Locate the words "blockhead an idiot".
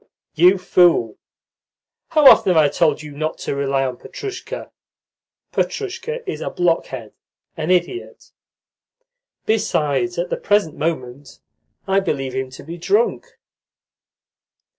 6.49-8.31